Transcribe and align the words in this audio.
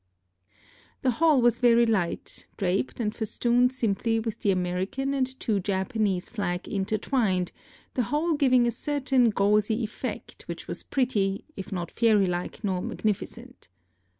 The 1.03 1.11
hall 1.11 1.43
was 1.43 1.59
very 1.59 1.85
light, 1.85 2.47
draped 2.57 2.99
and 2.99 3.13
festooned 3.15 3.71
simply 3.71 4.19
with 4.19 4.39
the 4.39 4.49
American 4.49 5.13
and 5.13 5.39
two 5.39 5.59
Japanese 5.59 6.27
flags 6.27 6.67
intertwined, 6.67 7.51
the 7.93 8.01
whole 8.09 8.33
giving 8.33 8.65
a 8.65 8.71
certain 8.71 9.29
gauzy 9.29 9.83
effect, 9.83 10.47
which 10.47 10.67
was 10.67 10.81
pretty, 10.81 11.45
if 11.55 11.71
not 11.71 11.91
fairy 11.91 12.25
like 12.25 12.63
nor 12.63 12.81
magnificent. 12.81 13.69